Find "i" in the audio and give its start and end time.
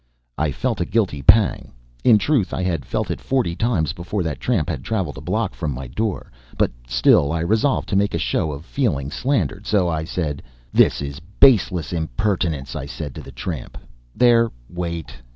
0.35-0.51, 2.55-2.63, 7.31-7.41, 9.89-10.05, 12.75-12.87